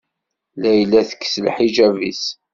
[0.61, 2.23] Layla tekkes lḥiǧab-is.